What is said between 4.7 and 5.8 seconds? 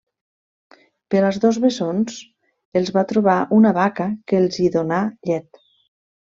donà llet.